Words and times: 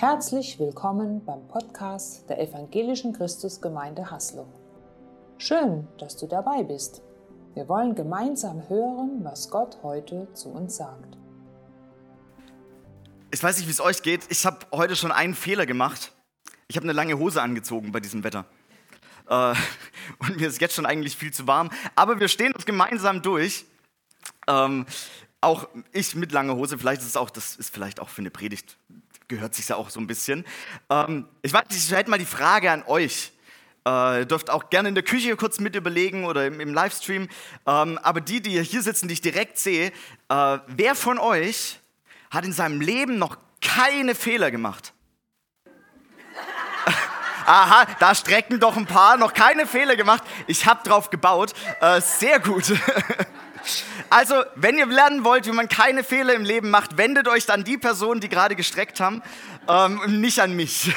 Herzlich 0.00 0.58
willkommen 0.58 1.22
beim 1.26 1.46
Podcast 1.46 2.24
der 2.30 2.40
Evangelischen 2.40 3.12
Christusgemeinde 3.12 4.10
Haslo. 4.10 4.50
Schön, 5.36 5.86
dass 5.98 6.16
du 6.16 6.26
dabei 6.26 6.62
bist. 6.62 7.02
Wir 7.52 7.68
wollen 7.68 7.94
gemeinsam 7.94 8.66
hören, 8.70 9.22
was 9.22 9.50
Gott 9.50 9.76
heute 9.82 10.26
zu 10.32 10.48
uns 10.48 10.78
sagt. 10.78 11.18
Ich 13.30 13.42
weiß 13.42 13.58
nicht, 13.58 13.66
wie 13.66 13.72
es 13.72 13.82
euch 13.82 14.00
geht. 14.00 14.22
Ich 14.30 14.46
habe 14.46 14.60
heute 14.72 14.96
schon 14.96 15.12
einen 15.12 15.34
Fehler 15.34 15.66
gemacht. 15.66 16.12
Ich 16.66 16.76
habe 16.76 16.84
eine 16.84 16.94
lange 16.94 17.18
Hose 17.18 17.42
angezogen 17.42 17.92
bei 17.92 18.00
diesem 18.00 18.24
Wetter. 18.24 18.46
Äh, 19.28 19.54
und 20.20 20.38
mir 20.38 20.48
ist 20.48 20.62
jetzt 20.62 20.76
schon 20.76 20.86
eigentlich 20.86 21.14
viel 21.14 21.34
zu 21.34 21.46
warm. 21.46 21.68
Aber 21.94 22.18
wir 22.18 22.28
stehen 22.28 22.54
uns 22.54 22.64
gemeinsam 22.64 23.20
durch. 23.20 23.66
Ähm, 24.46 24.86
auch 25.42 25.68
ich 25.92 26.14
mit 26.14 26.32
langer 26.32 26.56
Hose, 26.56 26.78
vielleicht 26.78 27.02
ist 27.02 27.08
es 27.08 27.16
auch, 27.18 27.28
das 27.28 27.56
ist 27.56 27.74
vielleicht 27.74 28.00
auch 28.00 28.08
für 28.08 28.22
eine 28.22 28.30
Predigt, 28.30 28.78
gehört 29.30 29.54
sich 29.54 29.68
ja 29.68 29.76
auch 29.76 29.88
so 29.88 29.98
ein 29.98 30.06
bisschen. 30.06 30.44
Ähm, 30.90 31.26
ich 31.40 31.54
weiß 31.54 31.62
nicht, 31.70 31.82
ich 31.82 31.90
hätte 31.96 32.10
mal 32.10 32.18
die 32.18 32.26
Frage 32.26 32.70
an 32.70 32.82
euch. 32.86 33.32
Äh, 33.86 34.18
ihr 34.20 34.24
dürft 34.26 34.50
auch 34.50 34.68
gerne 34.68 34.90
in 34.90 34.94
der 34.94 35.04
Küche 35.04 35.34
kurz 35.36 35.58
mit 35.58 35.74
überlegen 35.74 36.26
oder 36.26 36.46
im, 36.46 36.60
im 36.60 36.74
Livestream. 36.74 37.28
Ähm, 37.66 37.98
aber 38.02 38.20
die, 38.20 38.42
die 38.42 38.62
hier 38.62 38.82
sitzen, 38.82 39.08
die 39.08 39.14
ich 39.14 39.22
direkt 39.22 39.56
sehe, 39.56 39.92
äh, 40.28 40.58
wer 40.66 40.94
von 40.94 41.18
euch 41.18 41.78
hat 42.30 42.44
in 42.44 42.52
seinem 42.52 42.82
Leben 42.82 43.18
noch 43.18 43.38
keine 43.62 44.14
Fehler 44.14 44.50
gemacht? 44.50 44.92
Aha, 47.46 47.86
da 47.98 48.14
strecken 48.14 48.60
doch 48.60 48.76
ein 48.76 48.86
paar, 48.86 49.16
noch 49.16 49.32
keine 49.32 49.66
Fehler 49.66 49.96
gemacht. 49.96 50.24
Ich 50.46 50.66
habe 50.66 50.86
drauf 50.86 51.08
gebaut. 51.08 51.54
Äh, 51.80 52.00
sehr 52.00 52.40
gut. 52.40 52.64
Also, 54.08 54.42
wenn 54.54 54.78
ihr 54.78 54.86
lernen 54.86 55.24
wollt, 55.24 55.46
wie 55.46 55.52
man 55.52 55.68
keine 55.68 56.04
Fehler 56.04 56.34
im 56.34 56.44
Leben 56.44 56.70
macht, 56.70 56.96
wendet 56.96 57.28
euch 57.28 57.50
an 57.50 57.64
die 57.64 57.78
Personen, 57.78 58.20
die 58.20 58.28
gerade 58.28 58.56
gestreckt 58.56 59.00
haben, 59.00 59.22
ähm, 59.68 60.20
nicht 60.20 60.40
an 60.40 60.54
mich. 60.54 60.94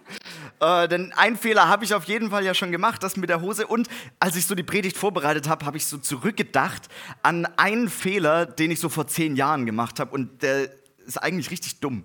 äh, 0.60 0.88
denn 0.88 1.12
einen 1.12 1.36
Fehler 1.36 1.68
habe 1.68 1.84
ich 1.84 1.94
auf 1.94 2.04
jeden 2.04 2.30
Fall 2.30 2.44
ja 2.44 2.54
schon 2.54 2.72
gemacht, 2.72 3.02
das 3.02 3.16
mit 3.16 3.30
der 3.30 3.40
Hose. 3.40 3.66
Und 3.66 3.88
als 4.18 4.36
ich 4.36 4.46
so 4.46 4.54
die 4.54 4.62
Predigt 4.62 4.96
vorbereitet 4.96 5.48
habe, 5.48 5.64
habe 5.66 5.76
ich 5.76 5.86
so 5.86 5.98
zurückgedacht 5.98 6.88
an 7.22 7.46
einen 7.56 7.88
Fehler, 7.88 8.46
den 8.46 8.70
ich 8.70 8.80
so 8.80 8.88
vor 8.88 9.06
zehn 9.06 9.36
Jahren 9.36 9.66
gemacht 9.66 10.00
habe. 10.00 10.12
Und 10.12 10.42
der 10.42 10.70
ist 11.06 11.18
eigentlich 11.18 11.50
richtig 11.50 11.80
dumm. 11.80 12.04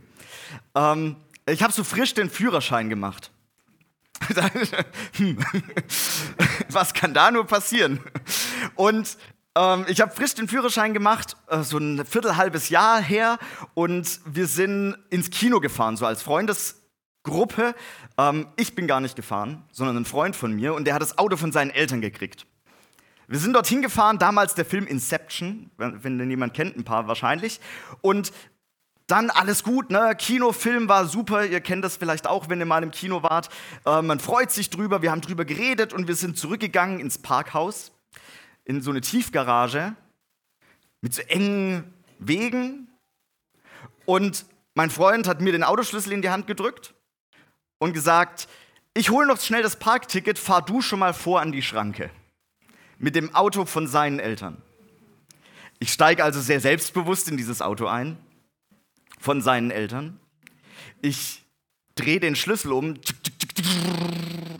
Ähm, 0.73 1.17
ich 1.47 1.61
habe 1.61 1.73
so 1.73 1.83
frisch 1.83 2.13
den 2.13 2.29
Führerschein 2.29 2.89
gemacht. 2.89 3.31
Hm. 5.17 5.37
Was 6.69 6.93
kann 6.93 7.13
da 7.13 7.31
nur 7.31 7.45
passieren? 7.45 7.99
Und 8.75 9.17
ähm, 9.55 9.85
ich 9.87 10.01
habe 10.01 10.13
frisch 10.13 10.35
den 10.35 10.47
Führerschein 10.47 10.93
gemacht, 10.93 11.37
äh, 11.47 11.63
so 11.63 11.77
ein 11.77 12.05
viertelhalbes 12.05 12.69
Jahr 12.69 13.01
her, 13.01 13.39
und 13.73 14.19
wir 14.25 14.47
sind 14.47 14.97
ins 15.09 15.29
Kino 15.29 15.59
gefahren, 15.59 15.97
so 15.97 16.05
als 16.05 16.21
Freundesgruppe. 16.21 17.73
Ähm, 18.17 18.47
ich 18.57 18.75
bin 18.75 18.87
gar 18.87 18.99
nicht 18.99 19.15
gefahren, 19.15 19.63
sondern 19.71 19.97
ein 19.97 20.05
Freund 20.05 20.35
von 20.35 20.53
mir, 20.53 20.73
und 20.73 20.85
der 20.85 20.93
hat 20.93 21.01
das 21.01 21.17
Auto 21.17 21.37
von 21.37 21.51
seinen 21.51 21.71
Eltern 21.71 22.01
gekriegt. 22.01 22.45
Wir 23.27 23.39
sind 23.39 23.53
dorthin 23.53 23.81
gefahren, 23.81 24.19
damals 24.19 24.53
der 24.53 24.65
Film 24.65 24.85
Inception, 24.85 25.71
wenn, 25.77 26.03
wenn 26.03 26.19
den 26.19 26.29
jemand 26.29 26.53
kennt, 26.53 26.77
ein 26.77 26.83
paar 26.83 27.07
wahrscheinlich. 27.07 27.59
Und 28.01 28.31
dann 29.07 29.29
alles 29.29 29.63
gut, 29.63 29.89
ne? 29.89 30.15
Kinofilm 30.17 30.89
war 30.89 31.05
super, 31.05 31.45
ihr 31.45 31.61
kennt 31.61 31.83
das 31.83 31.97
vielleicht 31.97 32.27
auch, 32.27 32.49
wenn 32.49 32.59
ihr 32.59 32.65
mal 32.65 32.83
im 32.83 32.91
Kino 32.91 33.23
wart. 33.23 33.49
Äh, 33.85 34.01
man 34.01 34.19
freut 34.19 34.51
sich 34.51 34.69
drüber, 34.69 35.01
wir 35.01 35.11
haben 35.11 35.21
drüber 35.21 35.45
geredet 35.45 35.93
und 35.93 36.07
wir 36.07 36.15
sind 36.15 36.37
zurückgegangen 36.37 36.99
ins 36.99 37.17
Parkhaus 37.17 37.91
in 38.65 38.81
so 38.81 38.91
eine 38.91 39.01
Tiefgarage 39.01 39.95
mit 41.01 41.13
so 41.13 41.21
engen 41.21 41.93
Wegen. 42.19 42.87
Und 44.05 44.45
mein 44.73 44.89
Freund 44.89 45.27
hat 45.27 45.39
mir 45.39 45.51
den 45.51 45.63
Autoschlüssel 45.63 46.11
in 46.11 46.21
die 46.21 46.29
Hand 46.29 46.47
gedrückt 46.47 46.93
und 47.77 47.93
gesagt, 47.93 48.47
ich 48.93 49.09
hole 49.09 49.27
noch 49.27 49.39
schnell 49.39 49.61
das 49.61 49.77
Parkticket, 49.77 50.39
fahr 50.39 50.63
du 50.63 50.81
schon 50.81 50.99
mal 50.99 51.13
vor 51.13 51.41
an 51.41 51.51
die 51.51 51.61
Schranke. 51.61 52.09
Mit 52.97 53.15
dem 53.15 53.35
Auto 53.35 53.65
von 53.65 53.87
seinen 53.87 54.19
Eltern. 54.19 54.61
Ich 55.79 55.91
steige 55.91 56.23
also 56.23 56.39
sehr 56.39 56.59
selbstbewusst 56.59 57.29
in 57.29 57.37
dieses 57.37 57.61
Auto 57.61 57.87
ein, 57.87 58.17
von 59.19 59.41
seinen 59.41 59.71
Eltern. 59.71 60.19
Ich 61.01 61.43
drehe 61.95 62.19
den 62.19 62.35
Schlüssel 62.35 62.71
um. 62.71 62.95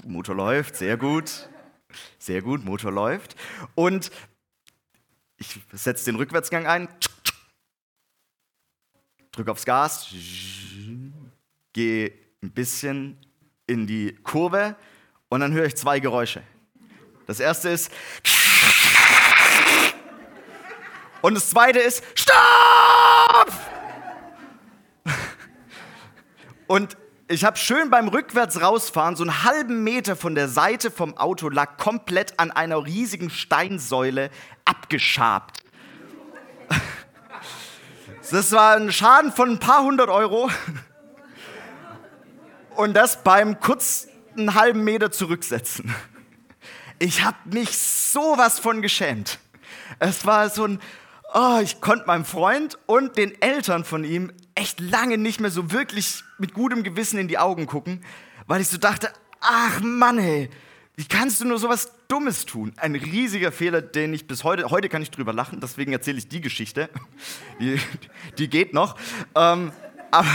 Motor 0.06 0.36
läuft, 0.36 0.76
sehr 0.76 0.98
gut. 0.98 1.50
Sehr 2.20 2.42
gut, 2.42 2.64
Motor 2.64 2.92
läuft. 2.92 3.36
Und 3.76 4.12
ich 5.38 5.60
setze 5.74 6.06
den 6.06 6.16
Rückwärtsgang 6.16 6.66
ein, 6.66 6.88
drücke 9.32 9.52
aufs 9.52 9.66
Gas, 9.66 10.08
gehe 11.74 12.14
ein 12.42 12.52
bisschen 12.52 13.18
in 13.68 13.88
die 13.88 14.16
Kurve 14.24 14.76
und 15.30 15.42
dann 15.42 15.54
höre 15.54 15.66
ich 15.66 15.76
zwei 15.76 16.00
Geräusche. 16.00 16.42
Das 17.28 17.40
erste 17.40 17.70
ist 17.70 17.92
und 21.22 21.34
das 21.34 21.50
zweite 21.50 21.80
ist 21.80 22.04
Stopp! 22.14 23.52
Und 26.68 26.98
ich 27.28 27.44
habe 27.44 27.58
schön 27.58 27.90
beim 27.90 28.08
Rückwärts 28.08 28.62
rausfahren, 28.62 29.16
so 29.16 29.24
einen 29.24 29.44
halben 29.44 29.84
Meter 29.84 30.16
von 30.16 30.36
der 30.36 30.48
Seite 30.48 30.92
vom 30.92 31.18
Auto 31.18 31.50
lag 31.50 31.78
komplett 31.78 32.40
an 32.40 32.52
einer 32.52 32.86
riesigen 32.86 33.30
Steinsäule 33.30 34.30
abgeschabt. 34.66 35.62
Das 38.32 38.52
war 38.54 38.76
ein 38.76 38.92
Schaden 38.92 39.32
von 39.32 39.52
ein 39.52 39.60
paar 39.60 39.84
hundert 39.84 40.10
Euro. 40.10 40.50
Und 42.76 42.96
das 42.96 43.22
beim 43.24 43.60
kurz 43.60 44.08
einen 44.36 44.56
halben 44.56 44.84
Meter 44.84 45.12
zurücksetzen. 45.12 45.94
Ich 46.98 47.24
habe 47.24 47.38
mich 47.46 47.78
sowas 47.78 48.58
von 48.58 48.82
geschämt. 48.82 49.38
Es 50.00 50.26
war 50.26 50.50
so 50.50 50.66
ein, 50.66 50.82
oh, 51.36 51.60
ich 51.62 51.82
konnte 51.82 52.08
meinem 52.08 52.26
Freund 52.26 52.80
und 52.88 53.16
den 53.16 53.40
Eltern 53.44 53.84
von 53.84 54.04
ihm 54.04 54.32
echt 54.56 54.80
lange 54.80 55.18
nicht 55.18 55.40
mehr 55.40 55.52
so 55.52 55.72
wirklich 55.72 56.24
mit 56.38 56.54
gutem 56.54 56.84
Gewissen 56.84 57.20
in 57.20 57.28
die 57.28 57.38
Augen 57.38 57.68
gucken, 57.68 58.04
weil 58.48 58.62
ich 58.62 58.70
so 58.70 58.78
dachte, 58.78 59.12
ach 59.42 59.82
Mann, 59.82 60.18
ey, 60.18 60.50
wie 60.96 61.06
kannst 61.06 61.42
du 61.42 61.46
nur 61.46 61.60
sowas 61.60 61.92
Dummes 62.08 62.46
tun? 62.46 62.74
Ein 62.78 62.96
riesiger 62.96 63.52
Fehler, 63.52 63.82
den 63.82 64.14
ich 64.14 64.28
bis 64.28 64.46
heute, 64.46 64.70
heute 64.70 64.88
kann 64.88 65.02
ich 65.02 65.12
drüber 65.12 65.34
lachen, 65.34 65.60
deswegen 65.60 65.92
erzähle 65.92 66.18
ich 66.18 66.30
die 66.30 66.40
Geschichte. 66.42 66.90
Die, 67.60 67.80
die 68.38 68.50
geht 68.50 68.74
noch. 68.74 68.98
Ähm, 69.34 69.72
aber, 70.12 70.28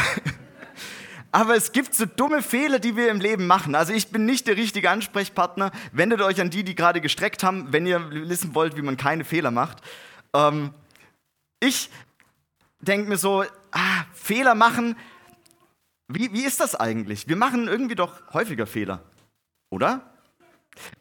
aber 1.32 1.54
es 1.54 1.72
gibt 1.72 1.94
so 1.94 2.06
dumme 2.06 2.42
Fehler, 2.42 2.78
die 2.78 2.96
wir 2.96 3.10
im 3.10 3.20
Leben 3.20 3.46
machen. 3.46 3.74
Also 3.74 3.92
ich 3.92 4.08
bin 4.08 4.24
nicht 4.24 4.46
der 4.46 4.56
richtige 4.56 4.88
Ansprechpartner. 4.88 5.70
Wendet 5.92 6.22
euch 6.22 6.40
an 6.40 6.48
die, 6.48 6.64
die 6.64 6.74
gerade 6.74 7.02
gestreckt 7.02 7.42
haben, 7.42 7.72
wenn 7.72 7.86
ihr 7.86 8.10
wissen 8.10 8.54
wollt, 8.54 8.76
wie 8.78 8.82
man 8.82 8.96
keine 8.96 9.24
Fehler 9.24 9.50
macht. 9.50 9.82
Ähm, 10.34 10.70
ich 11.60 11.90
denke 12.80 13.08
mir 13.08 13.16
so, 13.16 13.44
ah, 13.72 14.04
Fehler 14.12 14.54
machen, 14.54 14.96
wie, 16.08 16.32
wie 16.32 16.44
ist 16.44 16.60
das 16.60 16.74
eigentlich? 16.74 17.28
Wir 17.28 17.36
machen 17.36 17.68
irgendwie 17.68 17.94
doch 17.94 18.32
häufiger 18.32 18.66
Fehler, 18.66 19.04
oder? 19.70 20.12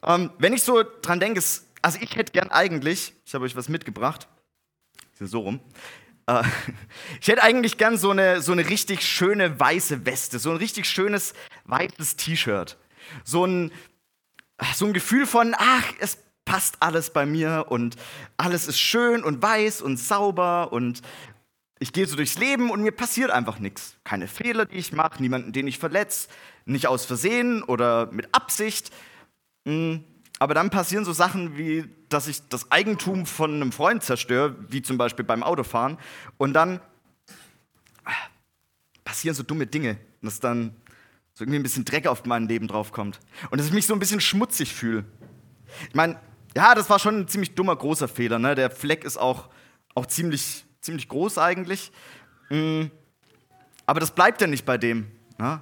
Ähm, 0.04 0.32
wenn 0.38 0.54
ich 0.54 0.64
so 0.64 0.84
dran 1.02 1.20
denke, 1.20 1.42
also 1.82 2.00
ich 2.02 2.16
hätte 2.16 2.32
gern 2.32 2.50
eigentlich, 2.50 3.14
ich 3.26 3.34
habe 3.34 3.46
euch 3.46 3.56
was 3.56 3.70
mitgebracht, 3.70 4.28
ist 5.20 5.32
so 5.32 5.40
rum, 5.40 5.60
äh, 6.28 6.44
ich 7.22 7.28
hätte 7.28 7.44
eigentlich 7.44 7.78
gern 7.78 7.98
so 7.98 8.12
eine, 8.12 8.42
so 8.42 8.52
eine 8.52 8.70
richtig 8.70 9.02
schöne 9.02 9.60
weiße 9.60 10.06
Weste, 10.06 10.40
so 10.40 10.52
ein 10.52 10.58
richtig 10.58 10.88
schönes 10.88 11.34
weißes 11.66 12.16
T-Shirt. 12.16 12.78
So 13.24 13.46
ein, 13.46 13.72
so 14.76 14.86
ein 14.86 14.94
Gefühl 14.94 15.26
von, 15.26 15.56
ach, 15.58 15.86
es 16.00 16.20
passt 16.46 16.78
alles 16.82 17.12
bei 17.12 17.26
mir 17.26 17.66
und 17.70 17.96
alles 18.38 18.68
ist 18.68 18.80
schön 18.80 19.24
und 19.24 19.42
weiß 19.42 19.82
und 19.82 19.98
sauber 19.98 20.72
und 20.72 21.02
ich 21.80 21.94
gehe 21.94 22.06
so 22.06 22.18
durchs 22.18 22.38
Leben 22.38 22.70
und 22.70 22.82
mir 22.82 22.92
passiert 22.92 23.32
einfach 23.32 23.60
nichts. 23.60 23.96
Keine 24.04 24.28
Fehler, 24.28 24.66
die 24.66 24.76
ich 24.76 24.92
mache, 24.92 25.22
niemanden, 25.22 25.54
den 25.54 25.68
ich 25.68 25.80
verletze, 25.80 26.28
nicht 26.66 26.88
aus 26.88 27.06
Versehen 27.06 27.64
oder 27.64 28.12
mit 28.12 28.28
Absicht. 28.34 28.92
Hm, 29.66 30.04
aber 30.40 30.54
dann 30.54 30.70
passieren 30.70 31.06
so 31.06 31.14
Sachen 31.14 31.58
wie, 31.58 31.86
dass 32.10 32.28
ich 32.28 32.48
das 32.50 32.72
Eigentum 32.72 33.26
von 33.26 33.54
einem 33.54 33.72
Freund 33.72 34.04
zerstöre, 34.04 34.56
wie 34.70 34.82
zum 34.82 34.98
Beispiel 34.98 35.24
beim 35.24 35.42
Autofahren. 35.42 35.98
Und 36.38 36.54
dann 36.54 36.82
ah, 38.04 38.12
passieren 39.06 39.36
so 39.36 39.44
dumme 39.44 39.66
Dinge, 39.66 39.98
dass 40.22 40.40
dann 40.42 40.76
so 41.34 41.44
irgendwie 41.46 41.60
ein 41.60 41.64
bisschen 41.64 41.86
Dreck 41.86 42.08
auf 42.08 42.26
mein 42.26 42.48
Leben 42.50 42.68
draufkommt. 42.68 43.20
Und 43.52 43.58
dass 43.58 43.68
ich 43.68 43.74
mich 43.74 43.86
so 43.86 43.94
ein 43.94 44.00
bisschen 44.00 44.20
schmutzig 44.20 44.74
fühle. 44.74 45.06
Ich 45.88 45.96
meine, 45.96 46.20
ja, 46.56 46.76
das 46.76 46.90
war 46.90 47.00
schon 47.00 47.22
ein 47.22 47.28
ziemlich 47.30 47.56
dummer, 47.56 47.76
großer 47.76 48.10
Fehler. 48.10 48.40
Ne? 48.40 48.56
Der 48.56 48.70
Fleck 48.70 49.06
ist 49.06 49.18
auch, 49.18 49.50
auch 49.96 50.06
ziemlich 50.06 50.66
ziemlich 50.82 51.08
groß 51.08 51.38
eigentlich. 51.38 51.92
Mm. 52.50 52.86
Aber 53.86 54.00
das 54.00 54.12
bleibt 54.12 54.42
ja 54.42 54.48
nicht 54.48 54.66
bei 54.66 54.78
dem. 54.78 55.12
Ne? 55.38 55.62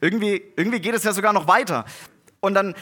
Irgendwie, 0.00 0.42
irgendwie 0.56 0.80
geht 0.80 0.94
es 0.94 1.04
ja 1.04 1.12
sogar 1.12 1.32
noch 1.32 1.48
weiter. 1.48 1.84
Und 2.40 2.54
dann, 2.54 2.74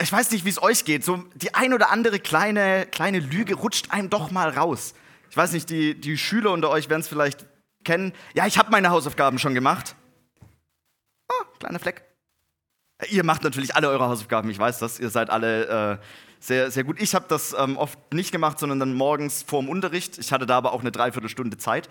ich 0.00 0.10
weiß 0.10 0.30
nicht, 0.32 0.44
wie 0.44 0.50
es 0.50 0.62
euch 0.62 0.84
geht, 0.84 1.04
so 1.04 1.24
die 1.34 1.54
ein 1.54 1.72
oder 1.72 1.90
andere 1.90 2.18
kleine, 2.18 2.86
kleine 2.86 3.20
Lüge 3.20 3.54
rutscht 3.54 3.90
einem 3.90 4.10
doch 4.10 4.30
mal 4.30 4.50
raus. 4.50 4.94
Ich 5.30 5.36
weiß 5.36 5.52
nicht, 5.52 5.70
die, 5.70 6.00
die 6.00 6.18
Schüler 6.18 6.50
unter 6.50 6.70
euch 6.70 6.88
werden 6.88 7.00
es 7.00 7.08
vielleicht 7.08 7.46
kennen. 7.84 8.12
Ja, 8.34 8.46
ich 8.46 8.58
habe 8.58 8.70
meine 8.70 8.90
Hausaufgaben 8.90 9.38
schon 9.38 9.54
gemacht. 9.54 9.94
kleiner 11.58 11.78
Fleck. 11.78 12.13
Ihr 13.10 13.24
macht 13.24 13.42
natürlich 13.42 13.74
alle 13.74 13.88
eure 13.88 14.08
Hausaufgaben, 14.08 14.50
ich 14.50 14.58
weiß 14.58 14.78
das. 14.78 14.98
Ihr 14.98 15.10
seid 15.10 15.30
alle 15.30 15.98
äh, 15.98 15.98
sehr, 16.40 16.70
sehr 16.70 16.84
gut. 16.84 17.00
Ich 17.00 17.14
habe 17.14 17.24
das 17.28 17.54
ähm, 17.58 17.76
oft 17.76 17.98
nicht 18.12 18.32
gemacht, 18.32 18.58
sondern 18.58 18.78
dann 18.80 18.94
morgens 18.94 19.42
vor 19.42 19.62
dem 19.62 19.68
Unterricht. 19.68 20.18
Ich 20.18 20.32
hatte 20.32 20.46
da 20.46 20.58
aber 20.58 20.72
auch 20.72 20.80
eine 20.80 20.92
Dreiviertelstunde 20.92 21.56
Zeit. 21.56 21.88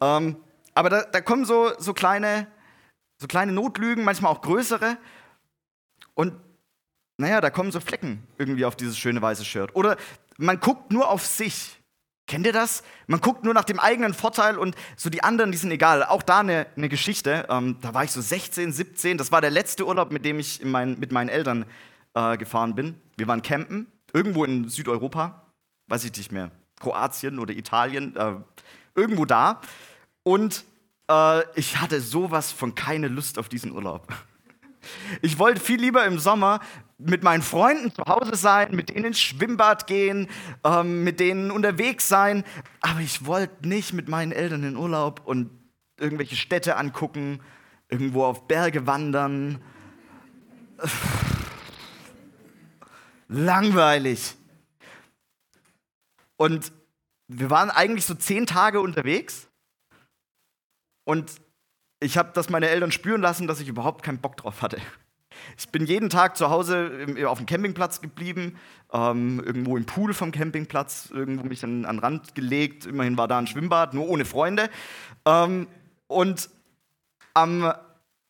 Ähm, 0.00 0.36
aber 0.74 0.90
da, 0.90 1.02
da 1.02 1.20
kommen 1.20 1.46
so, 1.46 1.72
so, 1.78 1.94
kleine, 1.94 2.46
so 3.18 3.26
kleine 3.26 3.52
Notlügen, 3.52 4.04
manchmal 4.04 4.32
auch 4.32 4.42
größere. 4.42 4.98
Und 6.14 6.34
naja, 7.16 7.40
da 7.40 7.48
kommen 7.48 7.72
so 7.72 7.80
Flecken 7.80 8.22
irgendwie 8.36 8.66
auf 8.66 8.76
dieses 8.76 8.98
schöne 8.98 9.22
weiße 9.22 9.44
Shirt. 9.44 9.74
Oder 9.74 9.96
man 10.36 10.60
guckt 10.60 10.92
nur 10.92 11.08
auf 11.08 11.24
sich. 11.24 11.75
Kennt 12.26 12.44
ihr 12.44 12.52
das? 12.52 12.82
Man 13.06 13.20
guckt 13.20 13.44
nur 13.44 13.54
nach 13.54 13.64
dem 13.64 13.78
eigenen 13.78 14.12
Vorteil 14.12 14.58
und 14.58 14.74
so 14.96 15.10
die 15.10 15.22
anderen, 15.22 15.52
die 15.52 15.58
sind 15.58 15.70
egal. 15.70 16.02
Auch 16.02 16.22
da 16.22 16.40
eine, 16.40 16.66
eine 16.76 16.88
Geschichte. 16.88 17.46
Ähm, 17.48 17.78
da 17.80 17.94
war 17.94 18.02
ich 18.02 18.10
so 18.10 18.20
16, 18.20 18.72
17. 18.72 19.16
Das 19.16 19.30
war 19.30 19.40
der 19.40 19.50
letzte 19.50 19.86
Urlaub, 19.86 20.10
mit 20.10 20.24
dem 20.24 20.40
ich 20.40 20.64
mein, 20.64 20.98
mit 20.98 21.12
meinen 21.12 21.28
Eltern 21.28 21.66
äh, 22.14 22.36
gefahren 22.36 22.74
bin. 22.74 23.00
Wir 23.16 23.28
waren 23.28 23.42
campen, 23.42 23.86
irgendwo 24.12 24.44
in 24.44 24.68
Südeuropa. 24.68 25.46
Weiß 25.86 26.04
ich 26.04 26.16
nicht 26.16 26.32
mehr. 26.32 26.50
Kroatien 26.80 27.38
oder 27.38 27.54
Italien. 27.54 28.16
Äh, 28.16 28.34
irgendwo 28.96 29.24
da. 29.24 29.60
Und 30.24 30.64
äh, 31.08 31.42
ich 31.54 31.80
hatte 31.80 32.00
sowas 32.00 32.50
von 32.50 32.74
keine 32.74 33.06
Lust 33.06 33.38
auf 33.38 33.48
diesen 33.48 33.70
Urlaub. 33.70 34.08
Ich 35.22 35.38
wollte 35.38 35.60
viel 35.60 35.80
lieber 35.80 36.04
im 36.04 36.18
Sommer 36.18 36.60
mit 36.98 37.22
meinen 37.22 37.42
Freunden 37.42 37.92
zu 37.92 38.02
Hause 38.06 38.36
sein, 38.36 38.74
mit 38.74 38.88
denen 38.88 39.06
ins 39.06 39.20
Schwimmbad 39.20 39.86
gehen, 39.86 40.28
ähm, 40.64 41.04
mit 41.04 41.20
denen 41.20 41.50
unterwegs 41.50 42.08
sein. 42.08 42.44
Aber 42.80 43.00
ich 43.00 43.26
wollte 43.26 43.68
nicht 43.68 43.92
mit 43.92 44.08
meinen 44.08 44.32
Eltern 44.32 44.64
in 44.64 44.76
Urlaub 44.76 45.20
und 45.24 45.50
irgendwelche 45.98 46.36
Städte 46.36 46.76
angucken, 46.76 47.40
irgendwo 47.88 48.24
auf 48.24 48.48
Berge 48.48 48.86
wandern. 48.86 49.60
Langweilig. 53.28 54.34
Und 56.36 56.72
wir 57.28 57.50
waren 57.50 57.70
eigentlich 57.70 58.06
so 58.06 58.14
zehn 58.14 58.46
Tage 58.46 58.80
unterwegs. 58.80 59.48
Und 61.04 61.40
ich 62.00 62.18
habe 62.18 62.32
das 62.34 62.50
meine 62.50 62.68
Eltern 62.68 62.92
spüren 62.92 63.20
lassen, 63.20 63.46
dass 63.46 63.60
ich 63.60 63.68
überhaupt 63.68 64.02
keinen 64.02 64.20
Bock 64.20 64.36
drauf 64.36 64.62
hatte. 64.62 64.80
Ich 65.58 65.68
bin 65.68 65.86
jeden 65.86 66.10
Tag 66.10 66.36
zu 66.36 66.50
Hause 66.50 67.06
auf 67.26 67.38
dem 67.38 67.46
Campingplatz 67.46 68.00
geblieben, 68.00 68.56
ähm, 68.92 69.42
irgendwo 69.44 69.76
im 69.76 69.86
Pool 69.86 70.14
vom 70.14 70.32
Campingplatz, 70.32 71.10
irgendwo 71.12 71.44
mich 71.44 71.64
an, 71.64 71.82
den 71.82 71.98
Rand 71.98 72.34
gelegt. 72.34 72.86
Immerhin 72.86 73.16
war 73.16 73.28
da 73.28 73.38
ein 73.38 73.46
Schwimmbad, 73.46 73.94
nur 73.94 74.08
ohne 74.08 74.24
Freunde. 74.24 74.70
Ähm, 75.24 75.66
und 76.06 76.50
am, 77.34 77.72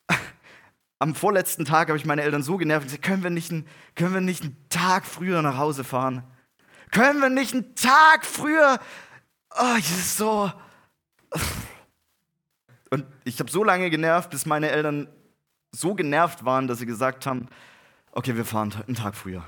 am 0.99 1.15
vorletzten 1.15 1.65
Tag 1.65 1.89
habe 1.89 1.99
ich 1.99 2.07
meine 2.07 2.23
Eltern 2.23 2.43
so 2.43 2.57
genervt 2.57 2.83
und 2.83 2.89
gesagt: 2.89 3.05
können 3.05 3.23
wir, 3.23 3.31
nicht 3.31 3.53
ein, 3.53 3.67
können 3.95 4.15
wir 4.15 4.21
nicht 4.21 4.43
einen 4.43 4.57
Tag 4.69 5.05
früher 5.05 5.43
nach 5.43 5.59
Hause 5.59 5.85
fahren? 5.85 6.23
Können 6.91 7.21
wir 7.21 7.31
nicht 7.31 7.53
einen 7.53 7.75
Tag 7.75 8.25
früher? 8.25 8.79
Oh, 9.51 9.75
das 9.77 9.91
ist 9.91 10.17
so. 10.17 10.51
Und 12.91 13.05
ich 13.25 13.41
habe 13.41 13.51
so 13.51 13.65
lange 13.65 13.91
genervt, 13.91 14.31
bis 14.31 14.47
meine 14.47 14.71
Eltern 14.71 15.09
so 15.73 15.95
genervt 15.95 16.45
waren, 16.45 16.67
dass 16.67 16.79
sie 16.79 16.87
gesagt 16.87 17.27
haben, 17.27 17.49
okay, 18.13 18.37
wir 18.37 18.45
fahren 18.45 18.73
einen 18.87 18.97
Tag 18.97 19.15
früher. 19.15 19.45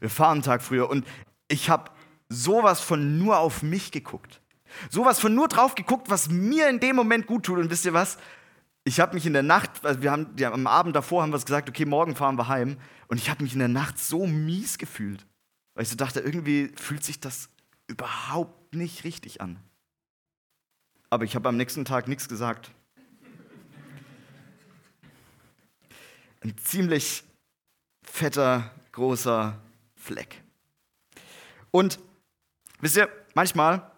Wir 0.00 0.10
fahren 0.10 0.36
einen 0.36 0.42
Tag 0.42 0.62
früher. 0.62 0.88
Und 0.88 1.06
ich 1.48 1.70
habe 1.70 1.90
sowas 2.28 2.80
von 2.80 3.18
nur 3.18 3.38
auf 3.38 3.62
mich 3.62 3.92
geguckt. 3.92 4.40
Sowas 4.90 5.20
von 5.20 5.34
nur 5.34 5.48
drauf 5.48 5.74
geguckt, 5.74 6.10
was 6.10 6.28
mir 6.28 6.68
in 6.68 6.80
dem 6.80 6.96
Moment 6.96 7.26
gut 7.26 7.44
tut. 7.44 7.58
Und 7.58 7.70
wisst 7.70 7.84
ihr 7.84 7.94
was? 7.94 8.18
Ich 8.84 9.00
habe 9.00 9.14
mich 9.14 9.26
in 9.26 9.32
der 9.32 9.42
Nacht, 9.42 9.84
also 9.84 10.02
wir 10.02 10.12
haben 10.12 10.28
ja, 10.38 10.52
am 10.52 10.66
Abend 10.66 10.94
davor 10.94 11.22
haben 11.22 11.32
wir 11.32 11.40
gesagt, 11.40 11.68
okay, 11.68 11.84
morgen 11.84 12.14
fahren 12.14 12.38
wir 12.38 12.48
heim. 12.48 12.76
Und 13.08 13.18
ich 13.18 13.30
habe 13.30 13.42
mich 13.42 13.52
in 13.52 13.58
der 13.58 13.68
Nacht 13.68 13.98
so 13.98 14.26
mies 14.26 14.78
gefühlt, 14.78 15.26
weil 15.74 15.82
ich 15.82 15.88
so 15.88 15.96
dachte, 15.96 16.20
irgendwie 16.20 16.72
fühlt 16.76 17.04
sich 17.04 17.20
das 17.20 17.48
überhaupt 17.88 18.74
nicht 18.74 19.04
richtig 19.04 19.40
an. 19.40 19.58
Aber 21.10 21.24
ich 21.24 21.34
habe 21.34 21.48
am 21.48 21.56
nächsten 21.56 21.84
Tag 21.84 22.08
nichts 22.08 22.28
gesagt. 22.28 22.70
Ein 26.46 26.56
ziemlich 26.58 27.24
fetter, 28.04 28.70
großer 28.92 29.60
Fleck. 29.96 30.44
Und 31.72 31.98
wisst 32.78 32.96
ihr, 32.96 33.08
manchmal, 33.34 33.90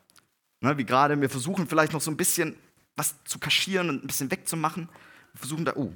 ne, 0.60 0.78
wie 0.78 0.86
gerade, 0.86 1.20
wir 1.20 1.28
versuchen 1.28 1.68
vielleicht 1.68 1.92
noch 1.92 2.00
so 2.00 2.10
ein 2.10 2.16
bisschen 2.16 2.56
was 2.96 3.16
zu 3.24 3.38
kaschieren 3.38 3.90
und 3.90 4.02
ein 4.02 4.06
bisschen 4.06 4.30
wegzumachen. 4.30 4.88
Wir 5.34 5.38
versuchen 5.38 5.66
da, 5.66 5.74
oh. 5.76 5.92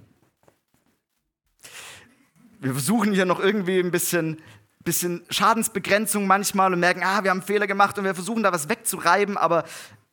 Wir 2.61 2.73
versuchen 2.73 3.15
hier 3.15 3.25
noch 3.25 3.41
irgendwie 3.41 3.79
ein 3.79 3.91
bisschen, 3.91 4.43
bisschen 4.81 5.25
Schadensbegrenzung 5.31 6.27
manchmal 6.27 6.75
und 6.75 6.81
merken, 6.81 7.03
ah, 7.03 7.25
wir 7.25 7.31
haben 7.31 7.41
Fehler 7.41 7.67
gemacht 7.67 7.97
und 7.97 8.05
wir 8.05 8.15
versuchen 8.15 8.43
da 8.43 8.53
was 8.53 8.69
wegzureiben, 8.69 9.39
aber 9.39 9.65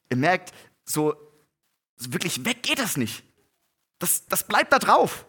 ihr 0.09 0.15
merkt, 0.15 0.53
so, 0.85 1.15
so 1.97 2.13
wirklich 2.13 2.45
weg 2.45 2.63
geht 2.63 2.79
das 2.79 2.95
nicht. 2.95 3.25
Das, 3.97 4.25
das 4.27 4.47
bleibt 4.47 4.71
da 4.71 4.79
drauf. 4.79 5.25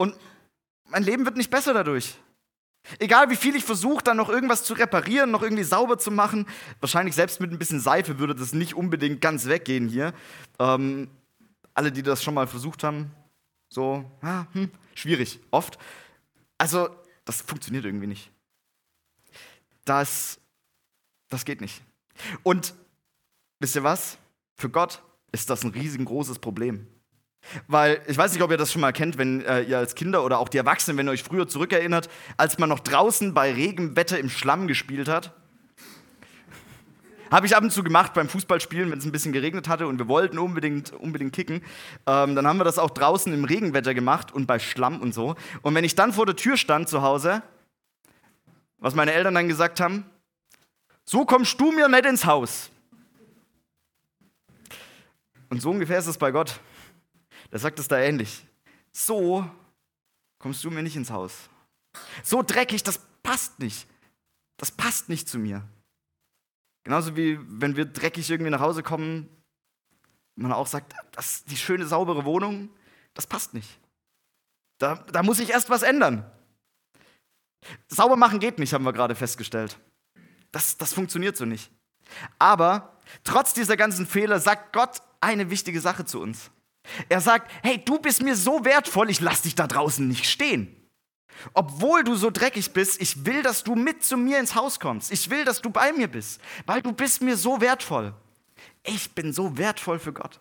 Und 0.00 0.16
mein 0.88 1.02
Leben 1.02 1.26
wird 1.26 1.36
nicht 1.36 1.50
besser 1.50 1.74
dadurch. 1.74 2.16
Egal 2.98 3.28
wie 3.28 3.36
viel 3.36 3.54
ich 3.54 3.64
versuche, 3.64 4.02
dann 4.02 4.16
noch 4.16 4.30
irgendwas 4.30 4.64
zu 4.64 4.72
reparieren, 4.72 5.30
noch 5.30 5.42
irgendwie 5.42 5.62
sauber 5.62 5.98
zu 5.98 6.10
machen. 6.10 6.46
Wahrscheinlich 6.80 7.14
selbst 7.14 7.38
mit 7.38 7.52
ein 7.52 7.58
bisschen 7.58 7.80
Seife 7.80 8.18
würde 8.18 8.34
das 8.34 8.54
nicht 8.54 8.72
unbedingt 8.72 9.20
ganz 9.20 9.44
weggehen 9.44 9.88
hier. 9.88 10.14
Ähm, 10.58 11.10
alle, 11.74 11.92
die 11.92 12.02
das 12.02 12.22
schon 12.22 12.32
mal 12.32 12.46
versucht 12.46 12.82
haben, 12.82 13.10
so, 13.68 14.10
ah, 14.22 14.46
hm, 14.52 14.70
schwierig, 14.94 15.38
oft. 15.50 15.78
Also, 16.56 16.88
das 17.26 17.42
funktioniert 17.42 17.84
irgendwie 17.84 18.06
nicht. 18.06 18.30
Das, 19.84 20.40
das 21.28 21.44
geht 21.44 21.60
nicht. 21.60 21.82
Und 22.42 22.72
wisst 23.58 23.76
ihr 23.76 23.84
was? 23.84 24.16
Für 24.56 24.70
Gott 24.70 25.02
ist 25.30 25.50
das 25.50 25.62
ein 25.62 25.72
riesengroßes 25.72 26.38
Problem. 26.38 26.86
Weil 27.66 28.02
ich 28.06 28.16
weiß 28.16 28.32
nicht, 28.32 28.42
ob 28.42 28.50
ihr 28.50 28.56
das 28.56 28.72
schon 28.72 28.80
mal 28.80 28.92
kennt, 28.92 29.18
wenn 29.18 29.44
äh, 29.44 29.62
ihr 29.62 29.78
als 29.78 29.94
Kinder 29.94 30.24
oder 30.24 30.38
auch 30.38 30.48
die 30.48 30.58
Erwachsenen, 30.58 30.98
wenn 30.98 31.08
ihr 31.08 31.12
euch 31.12 31.22
früher 31.22 31.48
zurückerinnert, 31.48 32.08
als 32.36 32.58
man 32.58 32.68
noch 32.68 32.80
draußen 32.80 33.34
bei 33.34 33.52
Regenwetter 33.52 34.18
im 34.18 34.28
Schlamm 34.28 34.66
gespielt 34.66 35.08
hat. 35.08 35.34
Habe 37.30 37.46
ich 37.46 37.56
ab 37.56 37.62
und 37.62 37.70
zu 37.70 37.84
gemacht 37.84 38.12
beim 38.12 38.28
Fußballspielen, 38.28 38.90
wenn 38.90 38.98
es 38.98 39.04
ein 39.04 39.12
bisschen 39.12 39.32
geregnet 39.32 39.68
hatte 39.68 39.86
und 39.86 39.98
wir 39.98 40.08
wollten 40.08 40.38
unbedingt, 40.38 40.92
unbedingt 40.92 41.32
kicken. 41.32 41.62
Ähm, 42.06 42.34
dann 42.34 42.46
haben 42.46 42.58
wir 42.58 42.64
das 42.64 42.78
auch 42.78 42.90
draußen 42.90 43.32
im 43.32 43.44
Regenwetter 43.44 43.94
gemacht 43.94 44.32
und 44.32 44.46
bei 44.46 44.58
Schlamm 44.58 45.00
und 45.00 45.14
so. 45.14 45.36
Und 45.62 45.74
wenn 45.74 45.84
ich 45.84 45.94
dann 45.94 46.12
vor 46.12 46.26
der 46.26 46.34
Tür 46.34 46.56
stand 46.56 46.88
zu 46.88 47.02
Hause, 47.02 47.42
was 48.78 48.94
meine 48.94 49.12
Eltern 49.12 49.34
dann 49.34 49.46
gesagt 49.46 49.78
haben, 49.78 50.04
so 51.04 51.24
kommst 51.24 51.60
du 51.60 51.70
mir 51.70 51.88
nicht 51.88 52.04
ins 52.04 52.24
Haus. 52.24 52.70
Und 55.50 55.62
so 55.62 55.70
ungefähr 55.70 55.98
ist 55.98 56.06
es 56.06 56.18
bei 56.18 56.32
Gott. 56.32 56.60
Der 57.52 57.58
sagt 57.58 57.78
es 57.78 57.88
da 57.88 57.98
ähnlich. 57.98 58.44
So 58.92 59.48
kommst 60.38 60.64
du 60.64 60.70
mir 60.70 60.82
nicht 60.82 60.96
ins 60.96 61.10
Haus. 61.10 61.48
So 62.22 62.42
dreckig, 62.42 62.82
das 62.82 63.00
passt 63.22 63.58
nicht. 63.58 63.86
Das 64.56 64.70
passt 64.70 65.08
nicht 65.08 65.28
zu 65.28 65.38
mir. 65.38 65.66
Genauso 66.84 67.16
wie 67.16 67.38
wenn 67.42 67.76
wir 67.76 67.84
dreckig 67.84 68.30
irgendwie 68.30 68.50
nach 68.50 68.60
Hause 68.60 68.82
kommen, 68.82 69.28
man 70.36 70.52
auch 70.52 70.66
sagt, 70.66 70.94
das, 71.12 71.44
die 71.44 71.56
schöne, 71.56 71.86
saubere 71.86 72.24
Wohnung, 72.24 72.70
das 73.14 73.26
passt 73.26 73.54
nicht. 73.54 73.78
Da, 74.78 74.96
da 75.12 75.22
muss 75.22 75.40
ich 75.40 75.50
erst 75.50 75.68
was 75.68 75.82
ändern. 75.82 76.30
Sauber 77.88 78.16
machen 78.16 78.40
geht 78.40 78.58
nicht, 78.58 78.72
haben 78.72 78.84
wir 78.84 78.92
gerade 78.92 79.14
festgestellt. 79.14 79.78
Das, 80.52 80.78
das 80.78 80.94
funktioniert 80.94 81.36
so 81.36 81.44
nicht. 81.44 81.70
Aber 82.38 82.98
trotz 83.24 83.52
dieser 83.52 83.76
ganzen 83.76 84.06
Fehler 84.06 84.40
sagt 84.40 84.72
Gott 84.72 85.02
eine 85.20 85.50
wichtige 85.50 85.80
Sache 85.80 86.04
zu 86.06 86.20
uns. 86.20 86.50
Er 87.08 87.20
sagt, 87.20 87.50
hey, 87.62 87.82
du 87.84 87.98
bist 87.98 88.22
mir 88.22 88.36
so 88.36 88.64
wertvoll, 88.64 89.10
ich 89.10 89.20
lass 89.20 89.42
dich 89.42 89.54
da 89.54 89.66
draußen 89.66 90.06
nicht 90.06 90.26
stehen. 90.26 90.76
Obwohl 91.54 92.04
du 92.04 92.14
so 92.14 92.30
dreckig 92.30 92.72
bist, 92.72 93.00
ich 93.00 93.24
will, 93.24 93.42
dass 93.42 93.64
du 93.64 93.74
mit 93.74 94.04
zu 94.04 94.16
mir 94.16 94.38
ins 94.38 94.54
Haus 94.54 94.80
kommst. 94.80 95.10
Ich 95.10 95.30
will, 95.30 95.44
dass 95.44 95.62
du 95.62 95.70
bei 95.70 95.92
mir 95.92 96.08
bist, 96.08 96.40
weil 96.66 96.82
du 96.82 96.92
bist 96.92 97.22
mir 97.22 97.36
so 97.36 97.60
wertvoll. 97.60 98.14
Ich 98.82 99.14
bin 99.14 99.32
so 99.32 99.56
wertvoll 99.56 99.98
für 99.98 100.12
Gott, 100.12 100.40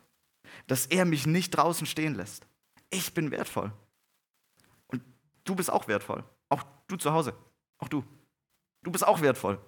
dass 0.67 0.86
er 0.88 1.05
mich 1.05 1.25
nicht 1.25 1.51
draußen 1.51 1.88
stehen 1.88 2.15
lässt. 2.15 2.46
Ich 2.89 3.13
bin 3.13 3.31
wertvoll. 3.31 3.72
Und 4.88 5.03
du 5.46 5.55
bist 5.55 5.72
auch 5.72 5.88
wertvoll. 5.88 6.24
Auch 6.50 6.63
du 6.88 6.98
zu 6.98 7.12
Hause. 7.12 7.34
Auch 7.77 7.88
du. 7.88 8.03
Du 8.84 8.91
bist 8.91 9.05
auch 9.05 9.22
wertvoll. 9.22 9.60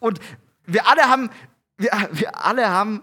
Und 0.00 0.20
wir 0.64 0.86
alle 0.86 1.04
haben, 1.04 1.30
wir, 1.76 1.90
wir 2.12 2.44
alle 2.44 2.68
haben, 2.68 3.02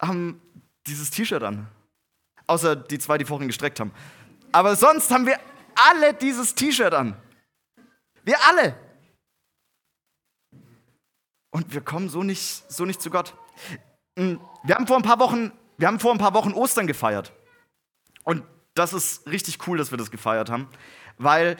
haben 0.00 0.40
dieses 0.86 1.10
T-Shirt 1.10 1.42
an. 1.42 1.68
Außer 2.50 2.74
die 2.74 2.98
zwei, 2.98 3.16
die 3.16 3.24
vorhin 3.24 3.46
gestreckt 3.46 3.78
haben. 3.78 3.92
Aber 4.50 4.74
sonst 4.74 5.12
haben 5.12 5.24
wir 5.24 5.38
alle 5.76 6.14
dieses 6.14 6.56
T-Shirt 6.56 6.92
an. 6.92 7.16
Wir 8.24 8.36
alle. 8.48 8.74
Und 11.50 11.72
wir 11.72 11.80
kommen 11.80 12.08
so 12.08 12.24
nicht, 12.24 12.64
so 12.68 12.84
nicht 12.84 13.00
zu 13.00 13.08
Gott. 13.08 13.36
Hm, 14.18 14.40
wir 14.64 14.74
haben 14.74 14.88
vor 14.88 14.96
ein 14.96 15.04
paar 15.04 15.20
Wochen, 15.20 15.52
wir 15.78 15.86
haben 15.86 16.00
vor 16.00 16.10
ein 16.10 16.18
paar 16.18 16.34
Wochen 16.34 16.52
Ostern 16.52 16.88
gefeiert. 16.88 17.32
Und 18.24 18.42
das 18.74 18.94
ist 18.94 19.28
richtig 19.28 19.68
cool, 19.68 19.78
dass 19.78 19.92
wir 19.92 19.98
das 19.98 20.10
gefeiert 20.10 20.50
haben, 20.50 20.68
weil 21.18 21.56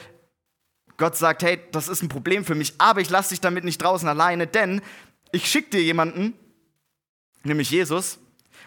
Gott 0.97 1.15
sagt, 1.15 1.41
hey, 1.43 1.57
das 1.71 1.87
ist 1.87 2.01
ein 2.03 2.09
Problem 2.09 2.43
für 2.43 2.55
mich, 2.55 2.75
aber 2.79 2.99
ich 2.99 3.09
lasse 3.09 3.29
dich 3.29 3.39
damit 3.39 3.63
nicht 3.63 3.81
draußen 3.81 4.09
alleine, 4.09 4.45
denn 4.45 4.81
ich 5.31 5.49
schicke 5.49 5.69
dir 5.69 5.83
jemanden, 5.83 6.37
nämlich 7.43 7.71
Jesus, 7.71 8.19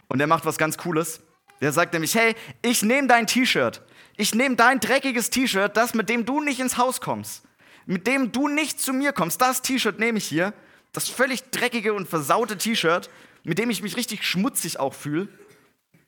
und 0.08 0.20
der 0.20 0.26
macht 0.26 0.46
was 0.46 0.56
ganz 0.56 0.78
Cooles. 0.78 1.20
Der 1.64 1.72
sagt 1.72 1.94
nämlich, 1.94 2.14
hey, 2.14 2.36
ich 2.60 2.82
nehme 2.82 3.08
dein 3.08 3.26
T-Shirt, 3.26 3.80
ich 4.18 4.34
nehme 4.34 4.54
dein 4.54 4.80
dreckiges 4.80 5.30
T-Shirt, 5.30 5.74
das 5.74 5.94
mit 5.94 6.10
dem 6.10 6.26
du 6.26 6.42
nicht 6.42 6.60
ins 6.60 6.76
Haus 6.76 7.00
kommst, 7.00 7.42
mit 7.86 8.06
dem 8.06 8.32
du 8.32 8.48
nicht 8.48 8.78
zu 8.78 8.92
mir 8.92 9.14
kommst, 9.14 9.40
das 9.40 9.62
T-Shirt 9.62 9.98
nehme 9.98 10.18
ich 10.18 10.26
hier, 10.26 10.52
das 10.92 11.08
völlig 11.08 11.42
dreckige 11.44 11.94
und 11.94 12.06
versaute 12.06 12.58
T-Shirt, 12.58 13.08
mit 13.44 13.56
dem 13.56 13.70
ich 13.70 13.80
mich 13.80 13.96
richtig 13.96 14.24
schmutzig 14.24 14.78
auch 14.78 14.92
fühle, 14.92 15.26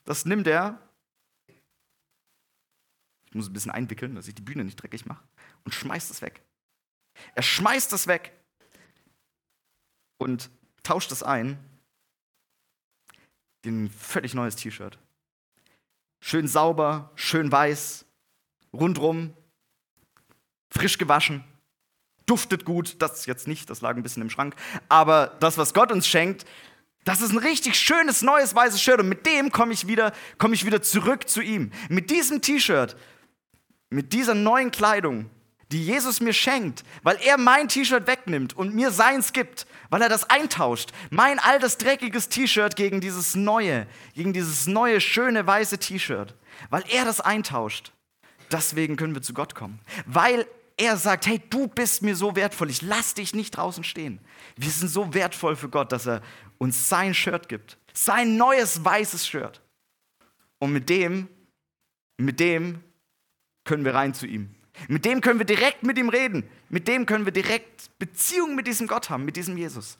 das 0.04 0.26
nimmt 0.26 0.46
er. 0.46 0.78
Ich 3.30 3.34
muss 3.34 3.48
ein 3.48 3.54
bisschen 3.54 3.72
einwickeln, 3.72 4.14
dass 4.14 4.28
ich 4.28 4.34
die 4.34 4.42
Bühne 4.42 4.62
nicht 4.62 4.76
dreckig 4.76 5.06
mache. 5.06 5.24
Und 5.64 5.72
schmeißt 5.72 6.10
es 6.10 6.20
weg. 6.20 6.42
Er 7.34 7.42
schmeißt 7.42 7.94
es 7.94 8.06
weg 8.06 8.30
und 10.18 10.50
tauscht 10.82 11.10
es 11.12 11.22
ein 11.22 11.58
in 13.62 13.84
ein 13.84 13.90
völlig 13.90 14.34
neues 14.34 14.56
T-Shirt. 14.56 14.98
Schön 16.20 16.48
sauber, 16.48 17.10
schön 17.14 17.50
weiß, 17.52 18.04
rundrum, 18.72 19.34
frisch 20.70 20.98
gewaschen, 20.98 21.44
duftet 22.26 22.64
gut. 22.64 23.00
Das 23.00 23.26
jetzt 23.26 23.46
nicht, 23.48 23.70
das 23.70 23.80
lag 23.80 23.96
ein 23.96 24.02
bisschen 24.02 24.22
im 24.22 24.30
Schrank. 24.30 24.54
Aber 24.88 25.36
das, 25.40 25.58
was 25.58 25.74
Gott 25.74 25.92
uns 25.92 26.06
schenkt, 26.06 26.44
das 27.04 27.20
ist 27.20 27.30
ein 27.30 27.38
richtig 27.38 27.78
schönes 27.78 28.22
neues 28.22 28.54
weißes 28.54 28.82
Shirt 28.82 28.98
und 28.98 29.08
mit 29.08 29.26
dem 29.26 29.52
komme 29.52 29.72
ich 29.72 29.86
wieder, 29.86 30.12
komme 30.38 30.54
ich 30.54 30.66
wieder 30.66 30.82
zurück 30.82 31.28
zu 31.28 31.40
ihm. 31.40 31.70
Mit 31.88 32.10
diesem 32.10 32.42
T-Shirt, 32.42 32.96
mit 33.90 34.12
dieser 34.12 34.34
neuen 34.34 34.72
Kleidung, 34.72 35.30
die 35.72 35.84
Jesus 35.84 36.20
mir 36.20 36.32
schenkt, 36.32 36.84
weil 37.02 37.18
er 37.22 37.38
mein 37.38 37.68
T-Shirt 37.68 38.06
wegnimmt 38.06 38.54
und 38.54 38.74
mir 38.74 38.90
seins 38.90 39.32
gibt, 39.32 39.66
weil 39.90 40.02
er 40.02 40.08
das 40.08 40.28
eintauscht. 40.30 40.92
Mein 41.10 41.38
altes 41.38 41.78
dreckiges 41.78 42.28
T-Shirt 42.28 42.76
gegen 42.76 43.00
dieses 43.00 43.34
neue, 43.34 43.86
gegen 44.14 44.32
dieses 44.32 44.66
neue 44.66 45.00
schöne 45.00 45.46
weiße 45.46 45.78
T-Shirt, 45.78 46.34
weil 46.70 46.84
er 46.88 47.04
das 47.04 47.20
eintauscht. 47.20 47.92
Deswegen 48.52 48.96
können 48.96 49.14
wir 49.14 49.22
zu 49.22 49.34
Gott 49.34 49.56
kommen, 49.56 49.80
weil 50.06 50.46
er 50.76 50.96
sagt, 50.96 51.26
hey, 51.26 51.40
du 51.50 51.68
bist 51.68 52.02
mir 52.02 52.14
so 52.14 52.36
wertvoll, 52.36 52.70
ich 52.70 52.82
lass 52.82 53.14
dich 53.14 53.34
nicht 53.34 53.56
draußen 53.56 53.82
stehen. 53.82 54.20
Wir 54.56 54.70
sind 54.70 54.88
so 54.88 55.14
wertvoll 55.14 55.56
für 55.56 55.68
Gott, 55.68 55.90
dass 55.90 56.06
er 56.06 56.22
uns 56.58 56.88
sein 56.88 57.14
Shirt 57.14 57.48
gibt, 57.48 57.78
sein 57.92 58.36
neues 58.36 58.84
weißes 58.84 59.26
Shirt. 59.26 59.62
Und 60.58 60.72
mit 60.72 60.88
dem, 60.88 61.28
mit 62.18 62.40
dem 62.40 62.82
können 63.64 63.84
wir 63.84 63.94
rein 63.94 64.14
zu 64.14 64.26
ihm. 64.26 64.55
Mit 64.88 65.04
dem 65.04 65.20
können 65.20 65.38
wir 65.38 65.46
direkt 65.46 65.82
mit 65.82 65.98
ihm 65.98 66.08
reden. 66.08 66.44
Mit 66.68 66.88
dem 66.88 67.06
können 67.06 67.24
wir 67.24 67.32
direkt 67.32 67.98
Beziehung 67.98 68.54
mit 68.54 68.66
diesem 68.66 68.86
Gott 68.86 69.10
haben, 69.10 69.24
mit 69.24 69.36
diesem 69.36 69.56
Jesus, 69.56 69.98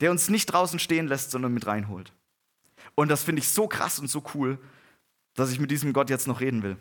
der 0.00 0.10
uns 0.10 0.28
nicht 0.28 0.46
draußen 0.46 0.78
stehen 0.78 1.08
lässt, 1.08 1.30
sondern 1.30 1.54
mit 1.54 1.66
reinholt. 1.66 2.12
Und 2.94 3.08
das 3.08 3.24
finde 3.24 3.40
ich 3.40 3.48
so 3.48 3.66
krass 3.66 3.98
und 3.98 4.08
so 4.08 4.22
cool, 4.34 4.58
dass 5.34 5.50
ich 5.50 5.58
mit 5.58 5.70
diesem 5.70 5.92
Gott 5.92 6.10
jetzt 6.10 6.26
noch 6.26 6.40
reden 6.40 6.62
will. 6.62 6.76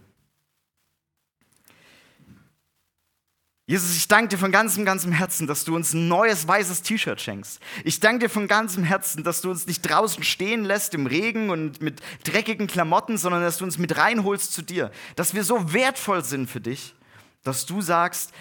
Jesus, 3.66 3.96
ich 3.96 4.10
danke 4.10 4.28
dir 4.28 4.38
von 4.38 4.52
ganzem, 4.52 4.84
ganzem 4.84 5.14
Herzen, 5.14 5.48
dass 5.48 5.64
du 5.64 5.74
uns 5.74 5.94
ein 5.94 6.10
neues 6.10 6.46
weißes 6.46 6.82
T-Shirt 6.82 7.22
schenkst. 7.22 7.62
Ich 7.86 8.02
danke 8.02 8.26
dir 8.26 8.30
von 8.30 8.50
ganzem 8.50 8.84
Herzen, 8.84 9.24
dass 9.24 9.40
du 9.40 9.50
uns 9.50 9.68
nicht 9.68 9.82
draußen 9.84 10.22
stehen 10.24 10.66
lässt 10.66 10.94
im 10.94 11.08
Regen 11.08 11.50
und 11.50 11.82
mit 11.82 12.02
dreckigen 12.26 12.68
Klamotten, 12.68 13.18
sondern 13.18 13.42
dass 13.42 13.58
du 13.58 13.64
uns 13.64 13.78
mit 13.78 13.96
reinholst 13.96 14.52
zu 14.52 14.64
dir. 14.64 14.92
Dass 15.16 15.34
wir 15.34 15.46
so 15.46 15.72
wertvoll 15.72 16.26
sind 16.26 16.50
für 16.50 16.60
dich, 16.60 16.94
dass 17.44 17.66
du 17.66 17.82
sagst, 17.82 18.34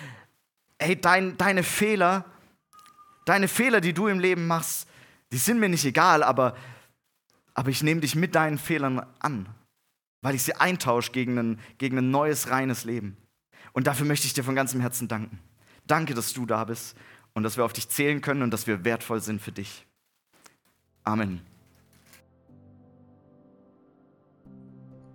hey, 0.79 1.01
dein, 1.01 1.37
deine 1.37 1.63
Fehler, 1.63 2.25
deine 3.25 3.49
Fehler, 3.49 3.81
die 3.81 3.93
du 3.93 4.09
im 4.09 4.21
Leben 4.21 4.47
machst, 4.47 4.89
die 5.33 5.39
sind 5.39 5.61
mir 5.61 5.69
nicht 5.69 5.85
egal, 5.85 6.23
aber, 6.23 6.57
aber 7.55 7.71
ich 7.71 7.83
nehme 7.83 8.01
dich 8.01 8.15
mit 8.15 8.35
deinen 8.35 8.59
Fehlern 8.59 9.07
an, 9.19 9.49
weil 10.21 10.35
ich 10.35 10.43
sie 10.43 10.55
eintausche 10.55 11.13
gegen 11.13 11.39
ein, 11.39 11.61
gegen 11.79 11.99
ein 11.99 12.11
neues, 12.11 12.51
reines 12.51 12.85
Leben. 12.85 13.17
Und 13.73 13.87
dafür 13.87 14.07
möchte 14.07 14.27
ich 14.27 14.35
dir 14.35 14.45
von 14.45 14.55
ganzem 14.55 14.81
Herzen 14.81 15.09
danken. 15.09 15.39
Danke, 15.87 16.15
dass 16.15 16.33
du 16.33 16.47
da 16.47 16.65
bist 16.65 16.97
und 17.35 17.43
dass 17.43 17.57
wir 17.57 17.65
auf 17.65 17.73
dich 17.73 17.89
zählen 17.89 18.21
können 18.21 18.43
und 18.43 18.51
dass 18.51 18.67
wir 18.67 18.85
wertvoll 18.85 19.21
sind 19.21 19.41
für 19.41 19.53
dich. 19.53 19.87
Amen. 21.05 21.41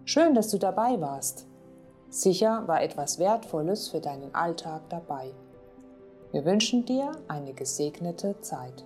Schön, 0.06 0.34
dass 0.34 0.50
du 0.50 0.58
dabei 0.58 1.00
warst. 1.00 1.47
Sicher 2.18 2.68
war 2.68 2.82
etwas 2.82 3.20
Wertvolles 3.20 3.90
für 3.90 4.00
deinen 4.02 4.34
Alltag 4.34 4.90
dabei. 4.90 5.36
Wir 6.32 6.46
wünschen 6.46 6.84
dir 6.84 7.12
eine 7.28 7.54
gesegnete 7.54 8.42
Zeit. 8.42 8.86